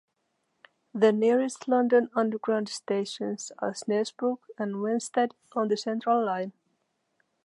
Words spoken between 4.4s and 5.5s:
and Wanstead